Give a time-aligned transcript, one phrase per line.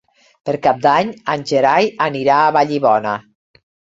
[0.49, 3.13] Per Cap d'Any en Gerai anirà a Vallibona.